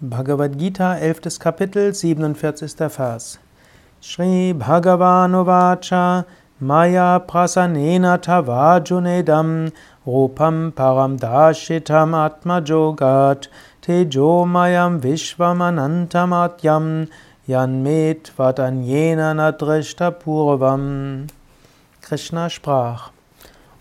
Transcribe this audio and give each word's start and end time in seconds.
Bhagavad 0.00 0.56
Gita, 0.56 0.96
11. 1.00 1.40
Kapitel, 1.40 1.92
47. 1.92 2.88
Vers. 2.88 3.38
Shri 4.00 4.54
Bhagavan 4.54 5.34
Uvacha 5.34 6.24
Maya 6.60 7.20
prasanena 7.26 8.16
tavajunedam 8.16 9.72
rupam 10.06 10.70
param 10.70 11.18
dashitam 11.18 12.14
atmajogat 12.14 13.48
tejo 13.82 14.46
mayam 14.46 15.00
vishvamanantam 15.00 16.30
atyam 16.30 17.08
yanmet 17.48 18.30
vadanyena 18.38 19.34
nadrishta 19.34 20.12
purvam. 20.12 21.28
Krishna 22.02 22.48
sprach. 22.48 23.10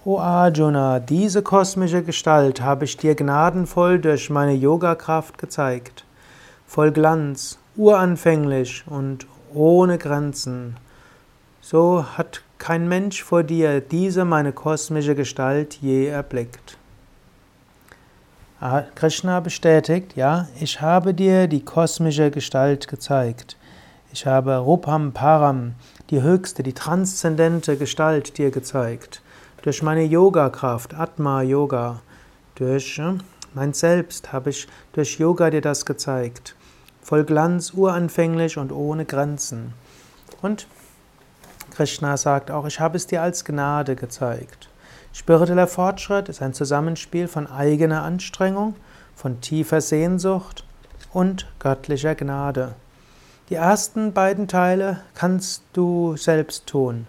O 0.04 0.18
Arjuna, 0.18 1.00
diese 1.00 1.44
kosmische 1.44 2.02
Gestalt 2.02 2.60
habe 2.62 2.86
ich 2.86 2.98
dir 2.98 3.14
gnadenvoll 3.14 4.00
durch 4.00 4.32
meine 4.32 4.54
Yogakraft 4.54 5.38
gezeigt 5.38 6.07
voll 6.68 6.92
Glanz, 6.92 7.58
uranfänglich 7.78 8.84
und 8.88 9.26
ohne 9.54 9.98
Grenzen. 9.98 10.76
So 11.62 12.06
hat 12.18 12.42
kein 12.58 12.88
Mensch 12.88 13.24
vor 13.24 13.44
dir 13.44 13.82
diese 13.82 14.26
meine 14.26 14.52
kosmische 14.52 15.16
Gestalt 15.16 15.76
je 15.76 16.08
erblickt. 16.08 16.78
Ah, 18.60 18.84
Krishna 18.96 19.40
bestätigt, 19.40 20.16
ja, 20.16 20.48
ich 20.60 20.82
habe 20.82 21.14
dir 21.14 21.48
die 21.48 21.64
kosmische 21.64 22.32
Gestalt 22.32 22.88
gezeigt. 22.88 23.56
Ich 24.12 24.26
habe 24.26 24.58
Rupam 24.58 25.14
Param, 25.14 25.76
die 26.10 26.22
höchste, 26.22 26.64
die 26.64 26.74
transzendente 26.74 27.78
Gestalt 27.78 28.38
dir 28.38 28.50
gezeigt. 28.50 29.22
Durch 29.62 29.84
meine 29.84 30.04
Yoga-Kraft, 30.04 30.96
Atma 30.96 31.44
Yoga, 31.44 32.02
durch 32.56 32.98
äh, 32.98 33.14
mein 33.54 33.74
Selbst 33.74 34.34
habe 34.34 34.50
ich 34.50 34.68
durch 34.94 35.20
Yoga 35.20 35.50
dir 35.50 35.62
das 35.62 35.86
gezeigt 35.86 36.57
voll 37.08 37.24
Glanz, 37.24 37.72
uranfänglich 37.74 38.58
und 38.58 38.74
ohne 38.74 39.06
Grenzen. 39.06 39.74
Und 40.42 40.68
Krishna 41.72 42.18
sagt 42.18 42.52
auch, 42.52 42.66
ich 42.66 42.82
habe 42.82 42.98
es 42.98 43.08
dir 43.08 43.22
als 43.22 43.46
Gnade 43.46 43.96
gezeigt. 43.96 44.68
Spiritueller 45.14 45.68
Fortschritt 45.68 46.28
ist 46.28 46.42
ein 46.42 46.54
Zusammenspiel 46.54 47.30
von 47.30 47.48
eigener 47.48 48.04
Anstrengung, 48.04 48.76
von 49.16 49.40
tiefer 49.40 49.80
Sehnsucht 49.80 50.66
und 51.14 51.48
göttlicher 51.60 52.14
Gnade. 52.14 52.76
Die 53.50 53.56
ersten 53.56 54.12
beiden 54.12 54.50
Teile 54.50 55.00
kannst 55.16 55.64
du 55.72 56.18
selbst 56.18 56.68
tun. 56.68 57.08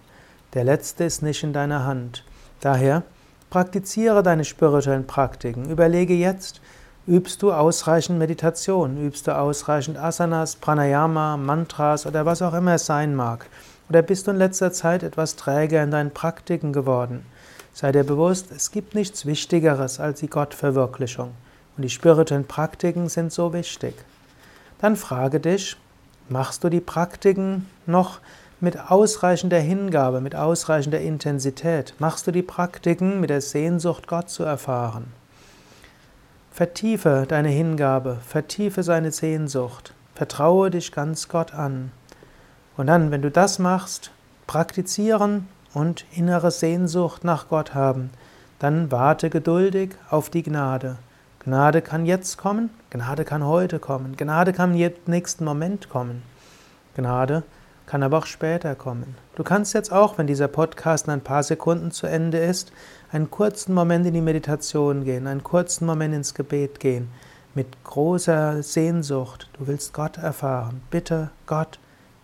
Der 0.54 0.62
letzte 0.62 1.02
ist 1.02 1.22
nicht 1.22 1.42
in 1.42 1.52
deiner 1.52 1.84
Hand. 1.84 2.24
Daher 2.60 3.02
praktiziere 3.50 4.22
deine 4.22 4.44
spirituellen 4.44 5.08
Praktiken. 5.08 5.68
Überlege 5.68 6.14
jetzt, 6.14 6.60
Übst 7.08 7.42
du 7.42 7.54
ausreichend 7.54 8.18
Meditation? 8.18 9.02
Übst 9.02 9.26
du 9.26 9.34
ausreichend 9.34 9.96
Asanas, 9.96 10.56
Pranayama, 10.56 11.38
Mantras 11.38 12.04
oder 12.04 12.26
was 12.26 12.42
auch 12.42 12.52
immer 12.52 12.74
es 12.74 12.84
sein 12.84 13.14
mag? 13.14 13.46
Oder 13.88 14.02
bist 14.02 14.26
du 14.26 14.32
in 14.32 14.36
letzter 14.36 14.72
Zeit 14.72 15.02
etwas 15.02 15.34
träger 15.34 15.82
in 15.82 15.90
deinen 15.90 16.10
Praktiken 16.10 16.74
geworden? 16.74 17.24
Sei 17.72 17.92
dir 17.92 18.04
bewusst, 18.04 18.52
es 18.54 18.72
gibt 18.72 18.94
nichts 18.94 19.24
Wichtigeres 19.24 20.00
als 20.00 20.20
die 20.20 20.28
Gottverwirklichung. 20.28 21.30
Und 21.78 21.82
die 21.82 21.88
spirituellen 21.88 22.46
Praktiken 22.46 23.08
sind 23.08 23.32
so 23.32 23.54
wichtig. 23.54 23.94
Dann 24.78 24.94
frage 24.94 25.40
dich, 25.40 25.78
machst 26.28 26.62
du 26.62 26.68
die 26.68 26.82
Praktiken 26.82 27.66
noch 27.86 28.18
mit 28.60 28.78
ausreichender 28.90 29.60
Hingabe, 29.60 30.20
mit 30.20 30.34
ausreichender 30.34 31.00
Intensität? 31.00 31.94
Machst 32.00 32.26
du 32.26 32.32
die 32.32 32.42
Praktiken 32.42 33.18
mit 33.18 33.30
der 33.30 33.40
Sehnsucht, 33.40 34.06
Gott 34.08 34.28
zu 34.28 34.42
erfahren? 34.42 35.10
Vertiefe 36.58 37.24
deine 37.28 37.50
Hingabe, 37.50 38.18
vertiefe 38.26 38.82
seine 38.82 39.12
Sehnsucht, 39.12 39.94
vertraue 40.16 40.72
dich 40.72 40.90
ganz 40.90 41.28
Gott 41.28 41.54
an. 41.54 41.92
Und 42.76 42.88
dann, 42.88 43.12
wenn 43.12 43.22
du 43.22 43.30
das 43.30 43.60
machst, 43.60 44.10
praktizieren 44.48 45.46
und 45.72 46.04
innere 46.10 46.50
Sehnsucht 46.50 47.22
nach 47.22 47.48
Gott 47.48 47.74
haben, 47.74 48.10
dann 48.58 48.90
warte 48.90 49.30
geduldig 49.30 49.90
auf 50.10 50.30
die 50.30 50.42
Gnade. 50.42 50.96
Gnade 51.44 51.80
kann 51.80 52.04
jetzt 52.06 52.38
kommen, 52.38 52.70
Gnade 52.90 53.24
kann 53.24 53.46
heute 53.46 53.78
kommen, 53.78 54.16
Gnade 54.16 54.52
kann 54.52 54.76
im 54.76 54.92
nächsten 55.06 55.44
Moment 55.44 55.88
kommen. 55.88 56.24
Gnade 56.96 57.44
kann 57.86 58.02
aber 58.02 58.18
auch 58.18 58.26
später 58.26 58.74
kommen. 58.74 59.14
Du 59.36 59.44
kannst 59.44 59.74
jetzt 59.74 59.92
auch, 59.92 60.18
wenn 60.18 60.26
dieser 60.26 60.48
Podcast 60.48 61.06
in 61.06 61.12
ein 61.12 61.20
paar 61.20 61.44
Sekunden 61.44 61.92
zu 61.92 62.08
Ende 62.08 62.38
ist, 62.38 62.72
einen 63.10 63.30
kurzen 63.30 63.74
Moment 63.74 64.06
in 64.06 64.14
die 64.14 64.20
Meditation 64.20 65.04
gehen, 65.04 65.26
einen 65.26 65.42
kurzen 65.42 65.86
Moment 65.86 66.14
ins 66.14 66.34
Gebet 66.34 66.80
gehen, 66.80 67.08
mit 67.54 67.82
großer 67.84 68.62
Sehnsucht. 68.62 69.48
Du 69.54 69.66
willst 69.66 69.92
Gott 69.92 70.18
erfahren. 70.18 70.82
Bitte 70.90 71.30
Gott, 71.46 71.78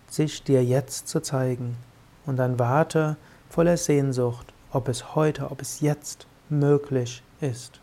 sich 0.09 0.43
dir 0.43 0.63
jetzt 0.63 1.07
zu 1.07 1.21
zeigen. 1.21 1.77
Und 2.25 2.37
dann 2.37 2.59
warte 2.59 3.17
voller 3.49 3.77
Sehnsucht, 3.77 4.53
ob 4.71 4.87
es 4.87 5.15
heute, 5.15 5.51
ob 5.51 5.61
es 5.61 5.81
jetzt 5.81 6.27
möglich 6.49 7.23
ist. 7.41 7.81